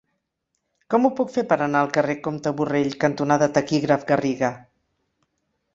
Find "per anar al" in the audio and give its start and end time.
1.51-1.93